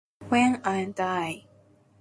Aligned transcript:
when 0.29 0.59
I 0.65 0.85
die 0.85 1.45